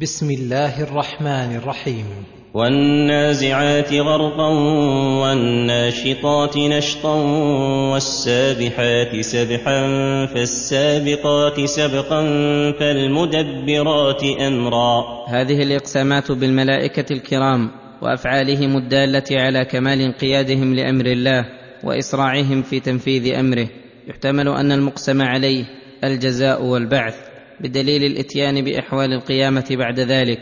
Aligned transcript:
بسم 0.00 0.30
الله 0.30 0.82
الرحمن 0.82 1.56
الرحيم. 1.56 2.04
والنازعات 2.54 3.92
غرقا 3.92 4.48
والناشطات 5.20 6.56
نشطا 6.56 7.14
والسابحات 7.92 9.20
سبحا 9.20 9.86
فالسابقات 10.26 11.60
سبقا 11.64 12.22
فالمدبرات 12.80 14.22
أمرا. 14.24 15.04
هذه 15.28 15.62
الإقسامات 15.62 16.32
بالملائكة 16.32 17.12
الكرام 17.12 17.70
وأفعالهم 18.02 18.76
الدالة 18.76 19.24
على 19.30 19.64
كمال 19.64 20.00
انقيادهم 20.00 20.74
لأمر 20.74 21.06
الله 21.06 21.44
وإسراعهم 21.84 22.62
في 22.62 22.80
تنفيذ 22.80 23.34
أمره. 23.34 23.68
يحتمل 24.08 24.48
أن 24.48 24.72
المقسم 24.72 25.22
عليه 25.22 25.64
الجزاء 26.04 26.64
والبعث. 26.64 27.29
بدليل 27.60 28.04
الإتيان 28.04 28.64
بأحوال 28.64 29.12
القيامة 29.12 29.66
بعد 29.70 30.00
ذلك 30.00 30.40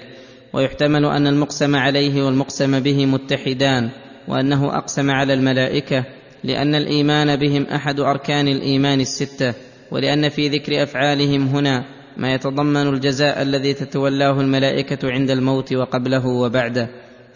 ويحتمل 0.53 1.05
أن 1.05 1.27
المقسم 1.27 1.77
عليه 1.77 2.23
والمقسم 2.23 2.81
به 2.81 3.07
متحدان 3.07 3.91
وأنه 4.29 4.77
أقسم 4.77 5.11
على 5.11 5.35
الملائكة 5.35 6.05
لأن 6.45 6.75
الإيمان 6.75 7.37
بهم 7.37 7.63
أحد 7.63 8.01
أركان 8.01 8.49
الإيمان 8.49 9.01
الستة 9.01 9.55
ولأن 9.91 10.29
في 10.29 10.49
ذكر 10.49 10.83
أفعالهم 10.83 11.47
هنا 11.47 11.85
ما 12.17 12.35
يتضمن 12.35 12.89
الجزاء 12.89 13.43
الذي 13.43 13.75
تتولاه 13.75 14.41
الملائكة 14.41 15.11
عند 15.11 15.31
الموت 15.31 15.73
وقبله 15.73 16.27
وبعده. 16.27 16.89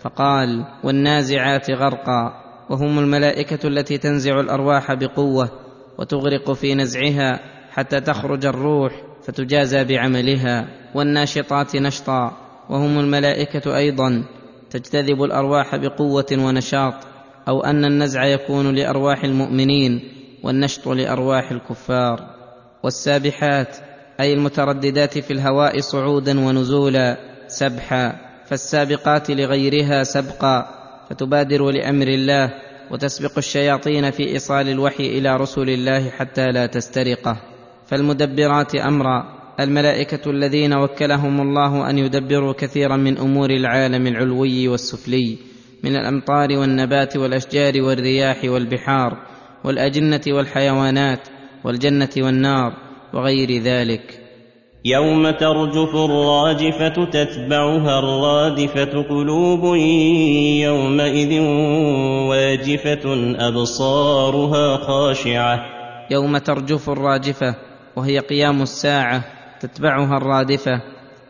فقال 0.02 0.64
والنازعات 0.84 1.70
غرقا 1.70 2.32
وهم 2.70 2.98
الملائكة 2.98 3.68
التي 3.68 3.98
تنزع 3.98 4.40
الأرواح 4.40 4.94
بقوة 4.94 5.50
وتغرق 5.98 6.52
في 6.52 6.74
نزعها 6.74 7.40
حتى 7.70 8.00
تخرج 8.00 8.46
الروح 8.46 8.92
فتجازى 9.26 9.84
بعملها 9.84 10.68
والناشطات 10.94 11.76
نشطا 11.76 12.36
وهم 12.68 12.98
الملائكة 12.98 13.76
أيضا 13.76 14.24
تجتذب 14.70 15.22
الأرواح 15.22 15.76
بقوة 15.76 16.26
ونشاط 16.32 16.94
أو 17.48 17.60
أن 17.60 17.84
النزع 17.84 18.24
يكون 18.24 18.74
لأرواح 18.74 19.24
المؤمنين 19.24 20.00
والنشط 20.42 20.88
لأرواح 20.88 21.50
الكفار 21.50 22.26
والسابحات 22.82 23.76
أي 24.20 24.32
المترددات 24.32 25.18
في 25.18 25.32
الهواء 25.32 25.80
صعودا 25.80 26.40
ونزولا 26.40 27.16
سبحا 27.48 28.16
فالسابقات 28.46 29.30
لغيرها 29.30 30.04
سبقا 30.04 30.66
فتبادر 31.10 31.70
لأمر 31.70 32.08
الله 32.08 32.50
وتسبق 32.90 33.38
الشياطين 33.38 34.10
في 34.10 34.28
إيصال 34.28 34.68
الوحي 34.68 35.06
إلى 35.06 35.36
رسل 35.36 35.70
الله 35.70 36.10
حتى 36.10 36.46
لا 36.46 36.66
تسترقه 36.66 37.51
فالمدبرات 37.86 38.74
أمرا 38.74 39.42
الملائكة 39.60 40.30
الذين 40.30 40.74
وكلهم 40.74 41.40
الله 41.40 41.90
أن 41.90 41.98
يدبروا 41.98 42.52
كثيرا 42.52 42.96
من 42.96 43.18
أمور 43.18 43.50
العالم 43.50 44.06
العلوي 44.06 44.68
والسفلي 44.68 45.38
من 45.84 45.96
الأمطار 45.96 46.58
والنبات 46.58 47.16
والأشجار 47.16 47.82
والرياح 47.82 48.44
والبحار 48.44 49.16
والأجنة 49.64 50.20
والحيوانات 50.28 51.28
والجنة 51.64 52.10
والنار 52.18 52.72
وغير 53.14 53.62
ذلك. 53.62 54.18
يوم 54.84 55.30
ترجف 55.30 55.94
الراجفة 55.94 57.04
تتبعها 57.04 57.98
الرادفة 57.98 59.02
قلوب 59.02 59.76
يومئذ 60.64 61.40
واجفة 62.30 63.34
أبصارها 63.48 64.76
خاشعة. 64.76 65.64
يوم 66.10 66.38
ترجف 66.38 66.90
الراجفة 66.90 67.71
وهي 67.96 68.18
قيام 68.18 68.62
الساعة 68.62 69.24
تتبعها 69.60 70.16
الرادفة 70.16 70.80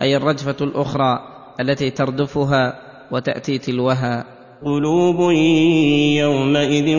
أي 0.03 0.17
الرجفة 0.17 0.57
الأخرى 0.61 1.19
التي 1.61 1.91
تردفها 1.91 2.79
وتأتي 3.11 3.59
تلوها. 3.59 4.25
قلوب 4.65 5.33
يومئذ 6.17 6.97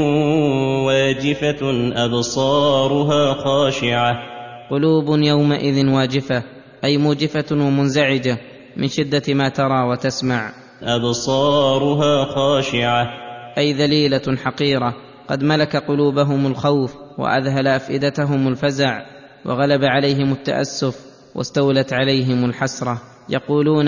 واجفة 0.85 1.91
أبصارها 2.05 3.33
خاشعة. 3.33 4.13
قلوب 4.71 5.05
يومئذ 5.09 5.89
واجفة 5.89 6.43
أي 6.83 6.97
موجفة 6.97 7.45
ومنزعجة 7.51 8.37
من 8.77 8.87
شدة 8.87 9.33
ما 9.33 9.49
ترى 9.49 9.83
وتسمع. 9.89 10.51
أبصارها 10.83 12.25
خاشعة. 12.25 13.07
أي 13.57 13.73
ذليلة 13.73 14.37
حقيرة 14.43 14.95
قد 15.27 15.43
ملك 15.43 15.75
قلوبهم 15.75 16.47
الخوف 16.47 16.95
وأذهل 17.17 17.67
أفئدتهم 17.67 18.47
الفزع. 18.47 19.12
وغلب 19.45 19.83
عليهم 19.83 20.31
التأسف 20.31 20.95
واستولت 21.35 21.93
عليهم 21.93 22.45
الحسرة. 22.45 23.01
يقولون 23.29 23.87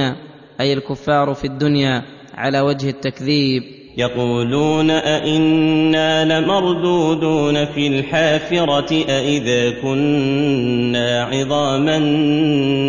أي 0.59 0.73
الكفار 0.73 1.33
في 1.33 1.47
الدنيا 1.47 2.01
على 2.33 2.59
وجه 2.61 2.89
التكذيب. 2.89 3.63
يقولون 3.97 4.91
أئنا 4.91 6.39
لمردودون 6.39 7.65
في 7.65 7.87
الحافرة 7.87 8.91
أئذا 8.91 9.81
كنا 9.81 11.23
عظاما 11.23 11.99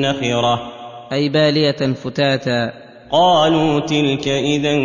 نخرة. 0.00 0.60
أي 1.12 1.28
بالية 1.28 1.92
فتاتا. 1.92 2.72
قالوا 3.10 3.80
تلك 3.80 4.28
إذا 4.28 4.76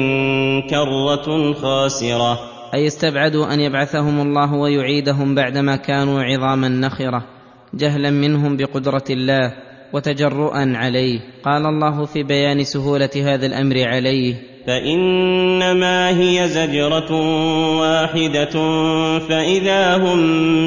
كرة 0.69 1.53
خاسرة. 1.53 2.40
أي 2.74 2.88
استبعدوا 2.88 3.53
أن 3.53 3.59
يبعثهم 3.59 4.22
الله 4.22 4.53
ويعيدهم 4.53 5.36
بعدما 5.36 5.75
كانوا 5.75 6.24
عظاما 6.24 6.69
نخرة. 6.69 7.41
جهلا 7.74 8.09
منهم 8.09 8.58
بقدرة 8.58 9.04
الله 9.09 9.54
وتجرؤا 9.94 10.74
عليه. 10.76 11.20
قال 11.44 11.66
الله 11.66 12.06
في 12.06 12.24
بيان 12.24 12.64
سهولة 12.64 13.09
هذا 13.16 13.46
الأمر 13.46 13.88
عليه. 13.88 14.36
فإنما 14.68 16.10
هي 16.10 16.48
زجرة 16.48 17.12
واحدة 17.80 18.56
فإذا 19.20 19.98
هم 19.98 20.20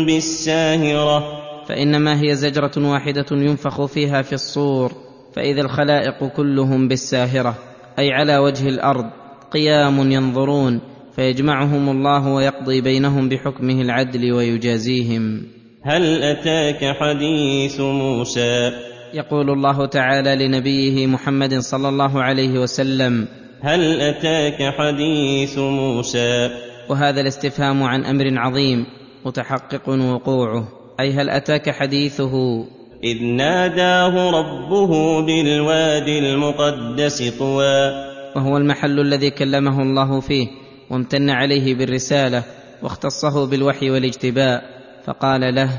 بالساهرة. 0.07 1.25
فإنما 1.69 2.23
هي 2.23 2.35
زجرة 2.35 2.73
واحدة 2.77 3.27
ينفخ 3.33 3.85
فيها 3.85 4.23
في 4.23 4.33
الصور. 4.33 4.93
فإذا 5.37 5.61
الخلائق 5.61 6.25
كلهم 6.25 6.89
بالساهرة 6.89 7.55
أي 7.99 8.13
على 8.13 8.39
وجه 8.39 8.69
الأرض 8.69 9.11
قيام 9.51 10.13
ينظرون 10.13 10.81
فيجمعهم 11.17 11.89
الله 11.89 12.29
ويقضي 12.29 12.81
بينهم 12.81 13.29
بحكمه 13.29 13.81
العدل 13.83 14.33
ويجازيهم. 14.33 15.43
هل 15.87 16.23
أتاك 16.23 16.97
حديث 16.97 17.81
موسى؟ 17.81 18.73
يقول 19.15 19.51
الله 19.51 19.87
تعالى 19.87 20.47
لنبيه 20.47 21.07
محمد 21.07 21.59
صلى 21.59 21.89
الله 21.89 22.23
عليه 22.23 22.59
وسلم 22.59 23.29
هل 23.61 24.01
أتاك 24.01 24.75
حديث 24.79 25.59
موسى؟ 25.59 26.51
وهذا 26.89 27.21
الاستفهام 27.21 27.83
عن 27.83 28.05
أمر 28.05 28.39
عظيم 28.39 28.87
متحقق 29.25 29.89
وقوعه. 29.89 30.69
أي 31.01 31.13
هل 31.13 31.31
أتاك 31.31 31.71
حديثه؟ 31.71 32.65
إذ 33.05 33.25
ناداه 33.25 34.31
ربه 34.31 35.21
بالوادي 35.21 36.19
المقدس 36.19 37.23
طوى. 37.39 37.91
وهو 38.37 38.57
المحل 38.57 39.01
الذي 39.01 39.31
كلمه 39.31 39.83
الله 39.83 40.21
فيه 40.21 40.47
وامتن 40.91 41.31
عليه 41.31 41.75
بالرسالة 41.75 42.43
واختصه 42.83 43.47
بالوحي 43.47 43.91
والاجتباء. 43.91 44.74
فقال 45.05 45.55
له 45.55 45.71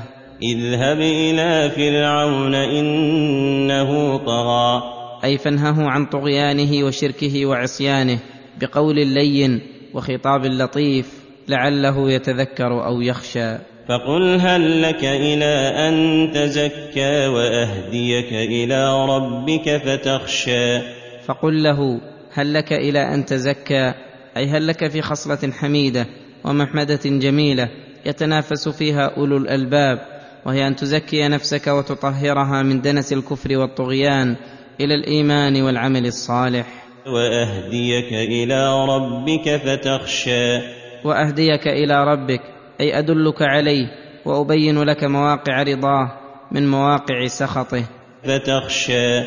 اذهب 0.42 1.00
إلى 1.00 1.70
فرعون 1.70 2.54
إنه 2.54 4.16
طغى. 4.16 4.82
أي 5.24 5.38
فانهه 5.38 5.90
عن 5.90 6.06
طغيانه 6.06 6.84
وشركه 6.86 7.46
وعصيانه 7.46 8.18
بقول 8.60 9.06
لين 9.06 9.60
وخطاب 9.94 10.46
لطيف 10.46 11.24
لعله 11.48 12.10
يتذكر 12.10 12.84
أو 12.86 13.00
يخشى. 13.00 13.56
فقل 13.88 14.40
هل 14.40 14.82
لك 14.82 15.04
إلى 15.04 15.72
أن 15.88 16.30
تزكى 16.34 17.26
وأهديك 17.26 18.32
إلى 18.32 19.06
ربك 19.06 19.76
فتخشى. 19.76 20.80
فقل 21.26 21.62
له 21.62 22.00
هل 22.32 22.54
لك 22.54 22.72
إلى 22.72 23.14
أن 23.14 23.24
تزكى؟ 23.24 23.94
أي 24.36 24.46
هل 24.46 24.66
لك 24.66 24.90
في 24.90 25.02
خصلة 25.02 25.52
حميدة 25.52 26.06
ومحمدة 26.44 27.00
جميلة 27.04 27.68
يتنافس 28.06 28.68
فيها 28.68 29.16
أولو 29.16 29.36
الألباب 29.36 29.98
وهي 30.46 30.66
أن 30.66 30.76
تزكي 30.76 31.28
نفسك 31.28 31.66
وتطهرها 31.66 32.62
من 32.62 32.80
دنس 32.80 33.12
الكفر 33.12 33.56
والطغيان 33.56 34.36
إلى 34.80 34.94
الإيمان 34.94 35.62
والعمل 35.62 36.06
الصالح. 36.06 36.66
وأهديك 37.06 38.12
إلى 38.12 38.86
ربك 38.86 39.56
فتخشى. 39.56 40.58
وأهديك 41.04 41.68
إلى 41.68 42.04
ربك 42.04 42.40
أي 42.80 42.98
أدلك 42.98 43.42
عليه 43.42 43.86
وأبين 44.24 44.82
لك 44.82 45.04
مواقع 45.04 45.62
رضاه 45.62 46.12
من 46.52 46.70
مواقع 46.70 47.26
سخطه. 47.26 47.84
فتخشى. 48.24 49.22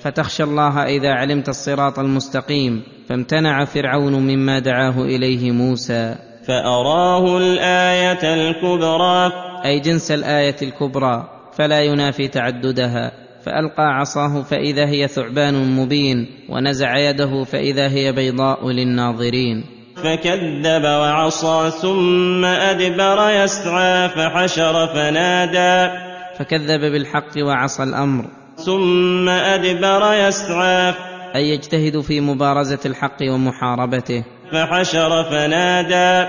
فتخشى 0.00 0.42
الله 0.42 0.82
إذا 0.82 1.12
علمت 1.12 1.48
الصراط 1.48 1.98
المستقيم 1.98 2.82
فامتنع 3.08 3.64
فرعون 3.64 4.12
مما 4.12 4.58
دعاه 4.58 5.02
إليه 5.02 5.50
موسى. 5.50 6.31
فأراه 6.46 7.38
الآية 7.38 8.34
الكبرى. 8.34 9.32
أي 9.64 9.80
جنس 9.80 10.10
الآية 10.10 10.56
الكبرى 10.62 11.28
فلا 11.58 11.82
ينافي 11.82 12.28
تعددها. 12.28 13.12
فألقى 13.44 13.82
عصاه 13.82 14.42
فإذا 14.42 14.86
هي 14.86 15.08
ثعبان 15.08 15.76
مبين 15.76 16.26
ونزع 16.48 16.96
يده 16.96 17.44
فإذا 17.44 17.88
هي 17.88 18.12
بيضاء 18.12 18.68
للناظرين. 18.70 19.64
فكذب 19.96 20.84
وعصى 20.84 21.70
ثم 21.70 22.44
أدبر 22.44 23.30
يسعى 23.30 24.08
فحشر 24.08 24.86
فنادى. 24.86 25.98
فكذب 26.38 26.80
بالحق 26.80 27.38
وعصى 27.38 27.82
الأمر. 27.82 28.24
ثم 28.56 29.28
أدبر 29.28 30.14
يسعى. 30.14 30.94
أي 31.34 31.48
يجتهد 31.48 32.00
في 32.00 32.20
مبارزة 32.20 32.80
الحق 32.86 33.18
ومحاربته. 33.22 34.24
فحشر 34.52 35.24
فنادى. 35.24 36.28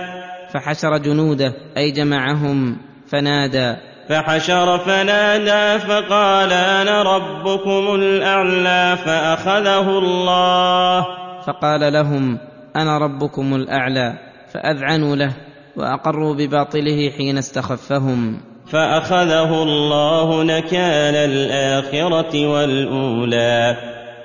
فحشر 0.53 0.97
جنوده 0.97 1.53
أي 1.77 1.91
جمعهم 1.91 2.77
فنادى. 3.07 3.75
فحشر 4.09 4.77
فنادى 4.77 5.79
فقال 5.79 6.53
أنا 6.53 7.03
ربكم 7.03 7.95
الأعلى 7.95 8.97
فأخذه 9.05 9.89
الله. 9.89 11.05
فقال 11.47 11.93
لهم 11.93 12.37
أنا 12.75 12.97
ربكم 12.97 13.55
الأعلى 13.55 14.13
فأذعنوا 14.53 15.15
له 15.15 15.33
وأقروا 15.75 16.35
بباطله 16.35 17.11
حين 17.17 17.37
استخفهم. 17.37 18.37
فأخذه 18.67 19.63
الله 19.63 20.43
نكال 20.43 21.15
الآخرة 21.15 22.47
والأولى. 22.47 23.75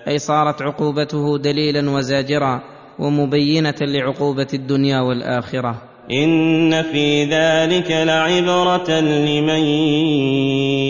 أي 0.09 0.19
صارت 0.19 0.63
عقوبته 0.63 1.39
دليلا 1.39 1.91
وزاجرا 1.91 2.78
ومبينة 2.99 3.75
لعقوبة 3.81 4.47
الدنيا 4.55 5.01
والآخرة. 5.01 5.83
إن 6.13 6.83
في 6.83 7.25
ذلك 7.25 7.91
لعبرة 7.91 9.01
لمن 9.01 9.65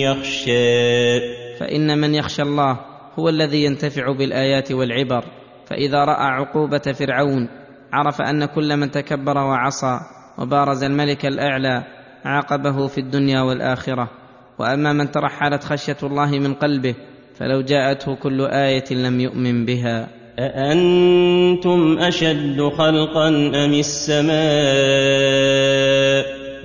يخشى. 0.01 1.21
فإن 1.61 1.99
من 1.99 2.15
يخشى 2.15 2.43
الله 2.43 2.81
هو 3.19 3.29
الذي 3.29 3.65
ينتفع 3.65 4.13
بالآيات 4.13 4.73
والعبر. 4.73 5.25
فإذا 5.67 6.05
رأى 6.05 6.27
عقوبة 6.27 6.79
فرعون 6.79 7.49
عرف 7.93 8.23
أن 8.23 8.45
كل 8.45 8.77
من 8.77 8.91
تكبر 8.91 9.39
وعصى 9.39 10.01
وبارز 10.39 10.85
الملك 10.85 11.27
الأعلى 11.27 11.85
عاقبه 12.25 12.87
في 12.87 12.99
الدنيا 12.99 13.41
والآخرة. 13.41 14.11
وأما 14.59 14.93
من 14.93 15.11
ترحلت 15.11 15.65
خشية 15.65 15.97
الله 16.03 16.31
من 16.31 16.55
قلبه 16.55 16.95
فلو 17.35 17.61
جاءته 17.61 18.15
كل 18.15 18.47
آية 18.47 18.85
لم 18.91 19.21
يؤمن 19.21 19.65
بها. 19.65 20.18
أأنتم 20.39 21.99
أشد 21.99 22.61
خلقا 22.61 23.29
أم 23.29 23.75
السماء؟ 23.75 24.37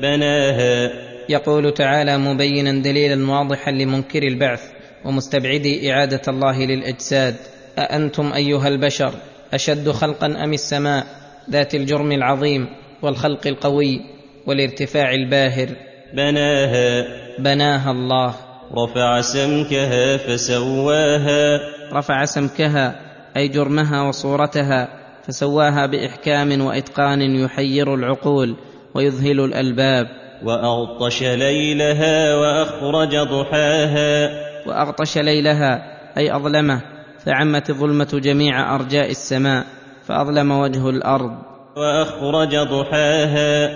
بناها. 0.02 0.92
يقول 1.30 1.74
تعالى 1.74 2.18
مبينا 2.18 2.72
دليلا 2.72 3.32
واضحا 3.32 3.72
لمنكر 3.72 4.24
البعث 4.24 4.62
ومستبعدي 5.06 5.92
إعادة 5.92 6.22
الله 6.28 6.66
للإجساد. 6.66 7.36
أأنتم 7.78 8.34
أيها 8.34 8.68
البشر 8.68 9.14
أشد 9.54 9.90
خلقا 9.90 10.28
أم 10.28 10.54
السماء؟ 10.54 11.06
ذات 11.50 11.76
الجرم 11.76 12.12
العظيم 12.12 12.68
والخلق 13.02 13.48
القوي 13.48 14.02
والارتفاع 14.48 15.14
الباهر. 15.14 15.70
بناها. 16.14 17.06
بناها 17.40 17.92
الله. 17.92 18.36
رفع 18.78 19.22
سمكها 19.22 20.18
فسواها. 20.18 21.60
رفع 21.94 22.26
سمكها 22.26 23.03
أي 23.38 23.48
جرمها 23.48 24.02
وصورتها 24.02 24.88
فسواها 25.28 25.86
بإحكام 25.86 26.62
وإتقان 26.62 27.22
يحير 27.22 27.96
العقول 27.96 28.56
ويذهل 28.96 29.40
الألباب. 29.40 30.08
وأغطش 30.44 31.24
ليلها 31.24 32.36
وأخرج 32.36 33.16
ضحاها. 33.16 34.30
وأغطش 34.68 35.18
ليلها 35.18 35.82
أي 36.18 36.36
أظلمه 36.36 36.82
فعمت 37.26 37.70
الظلمه 37.70 38.10
جميع 38.14 38.76
أرجاء 38.76 39.10
السماء 39.10 39.66
فأظلم 40.04 40.52
وجه 40.52 40.90
الأرض. 40.90 41.32
وأخرج 41.78 42.56
ضحاها. 42.56 43.70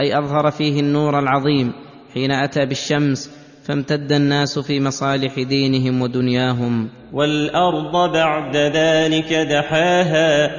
أي 0.00 0.18
أظهر 0.18 0.50
فيه 0.50 0.80
النور 0.80 1.18
العظيم 1.18 1.72
حين 2.14 2.30
أتى 2.30 2.66
بالشمس 2.66 3.39
فامتد 3.64 4.12
الناس 4.12 4.58
في 4.58 4.80
مصالح 4.80 5.34
دينهم 5.42 6.02
ودنياهم. 6.02 6.88
والأرض 7.12 8.12
بعد 8.12 8.56
ذلك 8.56 9.32
دحاها. 9.32 10.50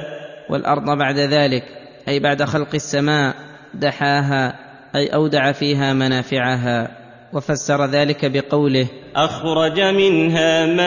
والأرض 0.50 0.98
بعد 0.98 1.18
ذلك 1.18 1.64
أي 2.08 2.20
بعد 2.20 2.42
خلق 2.42 2.74
السماء 2.74 3.34
دحاها 3.74 4.54
أي 4.96 5.06
أودع 5.06 5.52
فيها 5.52 5.92
منافعها. 5.92 7.02
وفسر 7.32 7.86
ذلك 7.86 8.24
بقوله 8.24 8.86
أخرج 9.16 9.80
منها 9.80 10.66
ماءها 10.66 10.86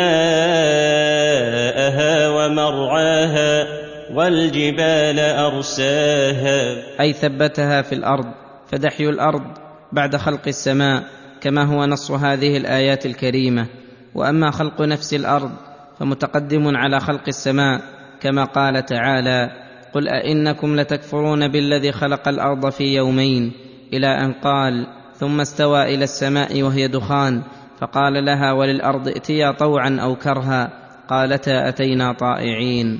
ومرعاها 2.30 3.68
والجبال 4.14 5.20
أرساها. 5.20 6.84
أي 7.02 7.14
ثبتها 7.14 7.82
في 7.82 7.96
الأرض 7.96 8.26
فدحي 8.72 9.04
الأرض 9.04 9.44
بعد 9.92 10.16
خلق 10.16 10.48
السماء. 10.48 11.04
كما 11.46 11.64
هو 11.64 11.86
نص 11.86 12.12
هذه 12.12 12.58
الآيات 12.58 13.06
الكريمة. 13.06 13.68
وأما 14.16 14.52
خلق 14.52 14.82
نفس 14.82 15.14
الأرض 15.14 15.52
فمتقدم 16.00 16.78
على 16.78 17.00
خلق 17.00 17.24
السماء 17.28 17.82
كما 18.22 18.44
قال 18.44 18.86
تعالى 18.86 19.52
قل 19.94 20.08
أئنكم 20.08 20.76
لتكفرون 20.76 21.48
بالذي 21.48 21.92
خلق 21.92 22.28
الأرض 22.28 22.70
في 22.70 22.84
يومين 22.84 23.52
إلى 23.94 24.08
أن 24.08 24.34
قال 24.34 24.88
ثم 25.14 25.42
استوى 25.42 25.96
إلى 25.96 26.04
السماء 26.04 26.64
وهي 26.64 26.88
دخان 26.88 27.42
فقال 27.80 28.26
لها 28.26 28.52
وللأرض 28.52 29.08
ائتيا 29.08 29.52
طوعا 29.52 29.98
أو 30.02 30.16
كرها 30.16 30.70
قالتا 31.10 31.70
أتينا 31.70 32.14
طائعين 32.14 33.00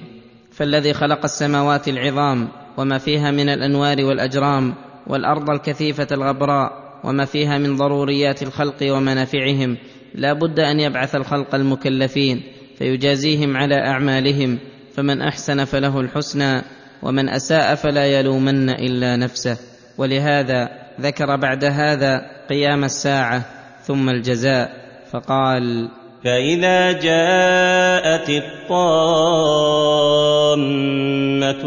فالذي 0.52 0.94
خلق 0.94 1.24
السماوات 1.24 1.88
العظام 1.88 2.48
وما 2.78 2.98
فيها 2.98 3.32
من 3.32 3.50
الأنوار 3.50 4.06
والأجرام 4.06 4.74
والأرض 5.08 5.50
الكثيفة 5.50 6.08
الغبراء 6.12 6.85
وما 7.06 7.26
فيها 7.26 7.58
من 7.58 7.78
ضروريات 7.78 8.44
الخلق 8.44 8.78
ومنافعهم 8.84 9.78
لا 10.16 10.34
بد 10.34 10.60
أن 10.60 10.80
يبعث 10.80 11.16
الخلق 11.16 11.56
المكلفين 11.56 12.44
فيجازيهم 12.78 13.58
على 13.58 13.76
أعمالهم 13.76 14.60
فمن 14.94 15.22
أحسن 15.22 15.66
فله 15.66 16.00
الحسنى 16.00 16.62
ومن 17.04 17.30
أساء 17.30 17.76
فلا 17.76 18.06
يلومن 18.06 18.70
إلا 18.70 19.16
نفسه. 19.16 19.58
ولهذا 19.98 20.70
ذكر 21.02 21.36
بعد 21.36 21.64
هذا 21.64 22.22
قيام 22.50 22.84
الساعة 22.84 23.46
ثم 23.84 24.10
الجزاء 24.10 24.86
فقال 25.12 25.90
فإذا 26.24 26.92
جاءت 26.92 28.30
الطامة 28.30 28.96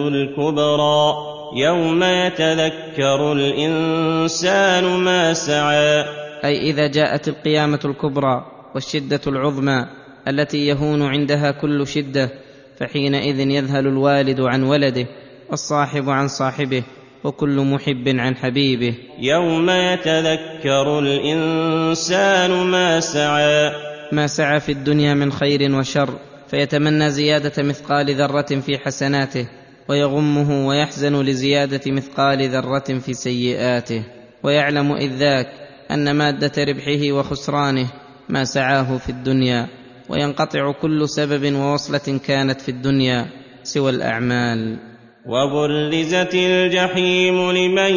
الكبرى 0.08 1.37
يوم 1.56 2.02
يتذكر 2.02 3.32
الإنسان 3.32 4.84
ما 4.84 5.32
سعى. 5.32 6.04
أي 6.44 6.70
إذا 6.70 6.86
جاءت 6.86 7.28
القيامة 7.28 7.80
الكبرى 7.84 8.46
والشدة 8.74 9.20
العظمى 9.26 9.86
التي 10.28 10.66
يهون 10.66 11.02
عندها 11.02 11.50
كل 11.50 11.86
شدة 11.86 12.30
فحينئذ 12.78 13.40
يذهل 13.40 13.86
الوالد 13.86 14.40
عن 14.40 14.62
ولده 14.62 15.06
والصاحب 15.50 16.10
عن 16.10 16.28
صاحبه 16.28 16.82
وكل 17.24 17.60
محب 17.60 18.08
عن 18.08 18.36
حبيبه. 18.36 18.94
يوم 19.18 19.70
يتذكر 19.70 20.98
الإنسان 20.98 22.50
ما 22.50 23.00
سعى. 23.00 23.72
ما 24.12 24.26
سعى 24.26 24.60
في 24.60 24.72
الدنيا 24.72 25.14
من 25.14 25.32
خير 25.32 25.74
وشر 25.74 26.10
فيتمنى 26.50 27.10
زيادة 27.10 27.62
مثقال 27.62 28.14
ذرة 28.14 28.60
في 28.60 28.78
حسناته. 28.78 29.48
ويغمه 29.88 30.66
ويحزن 30.66 31.22
لزيادة 31.22 31.80
مثقال 31.86 32.48
ذرة 32.48 32.98
في 32.98 33.14
سيئاته 33.14 34.04
ويعلم 34.42 34.92
إذ 34.92 35.10
ذاك 35.16 35.48
أن 35.90 36.16
مادة 36.16 36.64
ربحه 36.64 37.12
وخسرانه 37.12 37.86
ما 38.28 38.44
سعاه 38.44 38.98
في 38.98 39.08
الدنيا 39.08 39.68
وينقطع 40.08 40.72
كل 40.72 41.08
سبب 41.08 41.54
ووصلة 41.54 42.18
كانت 42.26 42.60
في 42.60 42.68
الدنيا 42.68 43.26
سوى 43.62 43.90
الأعمال. 43.90 44.78
وبرزت 45.26 46.34
الجحيم 46.34 47.50
لمن 47.50 47.94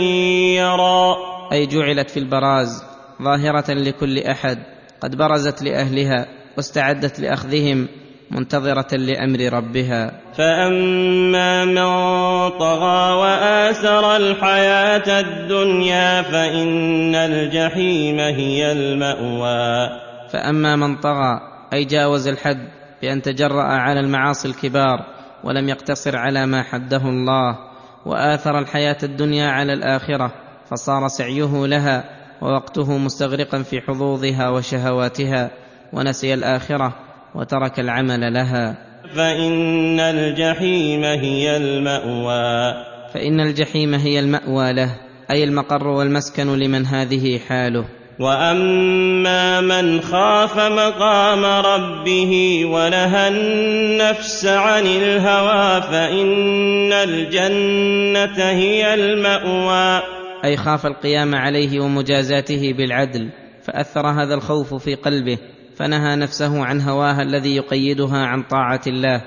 يرى. 0.55 1.15
أي 1.51 1.65
جعلت 1.65 2.09
في 2.09 2.19
البراز 2.19 2.83
ظاهرة 3.21 3.73
لكل 3.73 4.19
أحد 4.19 4.57
قد 5.01 5.15
برزت 5.15 5.61
لأهلها 5.61 6.27
واستعدت 6.57 7.19
لأخذهم 7.19 7.87
منتظرة 8.31 8.95
لأمر 8.95 9.39
ربها. 9.53 10.11
فأما 10.37 11.65
من 11.65 12.49
طغى 12.49 13.13
وآثر 13.13 14.15
الحياة 14.15 15.19
الدنيا 15.19 16.21
فإن 16.21 17.15
الجحيم 17.15 18.19
هي 18.19 18.71
المأوى. 18.71 19.89
فأما 20.33 20.75
من 20.75 20.95
طغى 20.95 21.39
أي 21.73 21.85
جاوز 21.85 22.27
الحد 22.27 22.67
بأن 23.01 23.21
تجرأ 23.21 23.63
على 23.63 23.99
المعاصي 23.99 24.47
الكبار 24.47 25.05
ولم 25.43 25.69
يقتصر 25.69 26.17
على 26.17 26.45
ما 26.45 26.63
حده 26.63 27.01
الله 27.01 27.57
وآثر 28.05 28.59
الحياة 28.59 28.97
الدنيا 29.03 29.49
على 29.49 29.73
الآخرة 29.73 30.31
فصار 30.71 31.07
سعيه 31.07 31.65
لها 31.67 32.03
ووقته 32.41 32.97
مستغرقا 32.97 33.63
في 33.63 33.81
حظوظها 33.81 34.49
وشهواتها 34.49 35.51
ونسي 35.93 36.33
الآخرة. 36.33 37.10
وترك 37.35 37.79
العمل 37.79 38.33
لها. 38.33 38.77
فإن 39.15 39.99
الجحيم 39.99 41.03
هي 41.03 41.57
المأوى. 41.57 42.73
فإن 43.13 43.39
الجحيم 43.39 43.93
هي 43.93 44.19
المأوى 44.19 44.73
له 44.73 44.89
أي 45.31 45.43
المقر 45.43 45.87
والمسكن 45.87 46.59
لمن 46.59 46.85
هذه 46.85 47.39
حاله. 47.39 47.85
وأما 48.19 49.61
من 49.61 50.01
خاف 50.01 50.59
مقام 50.59 51.45
ربه 51.45 52.61
ونهى 52.65 53.27
النفس 53.27 54.45
عن 54.45 54.83
الهوى 54.85 55.81
فإن 55.81 56.93
الجنة 56.93 58.43
هي 58.49 58.93
المأوى. 58.93 60.01
أي 60.45 60.57
خاف 60.57 60.85
القيام 60.85 61.35
عليه 61.35 61.79
ومجازاته 61.79 62.73
بالعدل 62.77 63.29
فأثر 63.63 64.07
هذا 64.07 64.33
الخوف 64.33 64.73
في 64.73 64.95
قلبه. 64.95 65.37
فنهى 65.81 66.15
نفسه 66.15 66.65
عن 66.65 66.81
هواها 66.81 67.21
الذي 67.21 67.55
يقيدها 67.55 68.17
عن 68.17 68.43
طاعة 68.43 68.81
الله 68.87 69.21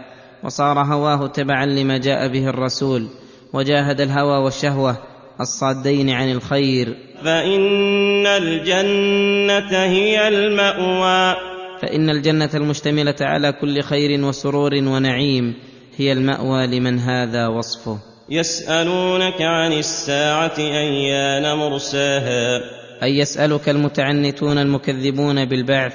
وصار 0.45 0.79
هواه 0.79 1.27
تبعا 1.27 1.67
لما 1.67 1.99
جاء 1.99 2.29
به 2.29 2.49
الرسول 2.49 3.09
وجاهد 3.53 4.01
الهوى 4.01 4.39
والشهوة 4.39 4.97
الصادين 5.41 6.11
عن 6.11 6.33
الخير. 6.33 6.97
فإن 7.25 8.27
الجنة 8.27 9.79
هي 9.79 10.29
المأوى. 10.29 11.37
فإن 11.83 12.11
الجنة 12.11 12.51
المشتملة 12.55 13.17
على 13.21 13.53
كل 13.53 13.83
خير 13.83 14.25
وسرور 14.25 14.75
ونعيم 14.75 15.55
هي 15.97 16.13
المأوى 16.13 16.67
لمن 16.67 16.99
هذا 16.99 17.47
وصفه. 17.47 17.99
يسألونك 18.31 19.43
عن 19.43 19.73
الساعة 19.73 20.59
أيان 20.59 21.59
مرساها. 21.59 22.61
أي 23.03 23.19
يسألك 23.19 23.69
المتعنتون 23.69 24.59
المكذبون 24.59 25.45
بالبعث 25.45 25.95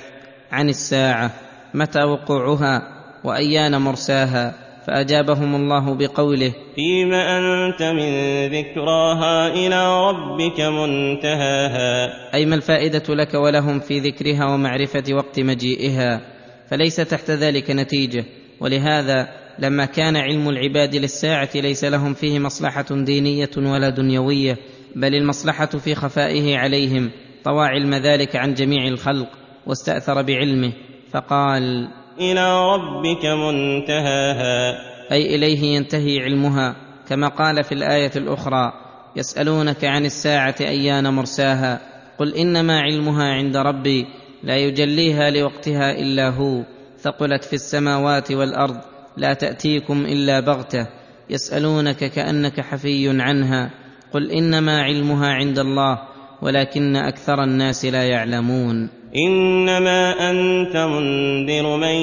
عن 0.51 0.69
الساعة 0.69 1.31
متى 1.73 2.03
وقوعها 2.03 2.81
وأيان 3.23 3.81
مرساها 3.81 4.69
فأجابهم 4.87 5.55
الله 5.55 5.95
بقوله 5.95 6.53
فيم 6.75 7.13
أنت 7.13 7.81
من 7.83 8.11
ذكراها 8.47 9.47
إلى 9.47 10.09
ربك 10.09 10.59
منتهاها. 10.59 12.09
أي 12.33 12.45
ما 12.45 12.55
الفائدة 12.55 13.15
لك 13.15 13.33
ولهم 13.33 13.79
في 13.79 13.99
ذكرها 13.99 14.45
ومعرفة 14.45 15.03
وقت 15.11 15.39
مجيئها؟ 15.39 16.21
فليس 16.69 16.95
تحت 16.95 17.31
ذلك 17.31 17.71
نتيجة. 17.71 18.25
ولهذا 18.59 19.27
لما 19.59 19.85
كان 19.85 20.17
علم 20.17 20.49
العباد 20.49 20.95
للساعة 20.95 21.49
ليس 21.55 21.83
لهم 21.83 22.13
فيه 22.13 22.39
مصلحة 22.39 22.85
دينية 22.91 23.49
ولا 23.57 23.89
دنيوية 23.89 24.57
بل 24.95 25.15
المصلحة 25.15 25.65
في 25.65 25.95
خفائه 25.95 26.57
عليهم 26.57 27.11
طوى 27.43 27.65
علم 27.67 27.95
ذلك 27.95 28.35
عن 28.35 28.53
جميع 28.53 28.87
الخلق. 28.87 29.38
واستأثر 29.69 30.21
بعلمه 30.21 30.73
فقال 31.11 31.87
إلى 32.19 32.73
ربك 32.73 33.25
منتهاها. 33.25 34.77
أي 35.11 35.35
إليه 35.35 35.61
ينتهي 35.61 36.19
علمها 36.19 36.75
كما 37.09 37.27
قال 37.27 37.63
في 37.63 37.71
الآية 37.71 38.11
الأخرى 38.15 38.73
يسألونك 39.15 39.85
عن 39.85 40.05
الساعة 40.05 40.55
أيان 40.61 41.13
مرساها 41.13 41.79
قل 42.19 42.33
إنما 42.33 42.79
علمها 42.79 43.33
عند 43.33 43.57
ربي 43.57 44.05
لا 44.43 44.57
يجليها 44.57 45.29
لوقتها 45.29 45.91
إلا 45.91 46.29
هو 46.29 46.63
ثقلت 46.97 47.43
في 47.43 47.53
السماوات 47.53 48.31
والأرض 48.31 48.77
لا 49.17 49.33
تأتيكم 49.33 50.05
إلا 50.05 50.39
بغتة 50.39 50.87
يسألونك 51.29 51.97
كأنك 51.97 52.61
حفي 52.61 53.21
عنها 53.21 53.71
قل 54.13 54.31
إنما 54.31 54.81
علمها 54.81 55.27
عند 55.27 55.59
الله 55.59 55.99
ولكن 56.41 56.95
أكثر 56.95 57.43
الناس 57.43 57.85
لا 57.85 58.03
يعلمون. 58.03 58.98
إنما 59.15 60.29
أنت 60.29 60.77
منذر 60.77 61.77
من 61.77 61.95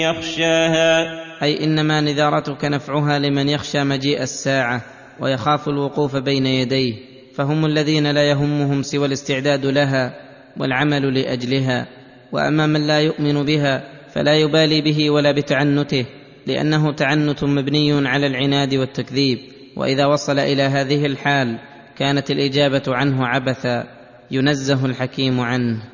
يخشاها. 0.00 1.24
أي 1.42 1.64
إنما 1.64 2.00
نذارتك 2.00 2.64
نفعها 2.64 3.18
لمن 3.18 3.48
يخشى 3.48 3.84
مجيء 3.84 4.22
الساعة 4.22 4.82
ويخاف 5.20 5.68
الوقوف 5.68 6.16
بين 6.16 6.46
يديه 6.46 6.94
فهم 7.34 7.66
الذين 7.66 8.10
لا 8.10 8.22
يهمهم 8.22 8.82
سوى 8.82 9.06
الاستعداد 9.06 9.66
لها 9.66 10.14
والعمل 10.56 11.14
لأجلها 11.14 11.86
وأما 12.32 12.66
من 12.66 12.86
لا 12.86 13.00
يؤمن 13.00 13.42
بها 13.44 13.84
فلا 14.14 14.34
يبالي 14.34 14.80
به 14.80 15.10
ولا 15.10 15.32
بتعنته 15.32 16.06
لأنه 16.46 16.92
تعنت 16.92 17.44
مبني 17.44 18.08
على 18.08 18.26
العناد 18.26 18.74
والتكذيب 18.74 19.38
وإذا 19.76 20.06
وصل 20.06 20.38
إلى 20.38 20.62
هذه 20.62 21.06
الحال 21.06 21.58
كانت 21.96 22.30
الإجابة 22.30 22.82
عنه 22.88 23.26
عبثا 23.26 23.84
ينزه 24.30 24.86
الحكيم 24.86 25.40
عنه. 25.40 25.93